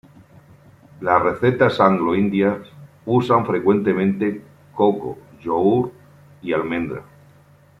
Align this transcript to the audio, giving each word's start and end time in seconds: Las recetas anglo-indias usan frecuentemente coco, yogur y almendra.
Las 0.99 1.21
recetas 1.21 1.79
anglo-indias 1.79 2.57
usan 3.05 3.45
frecuentemente 3.45 4.41
coco, 4.73 5.19
yogur 5.39 5.91
y 6.41 6.53
almendra. 6.53 7.03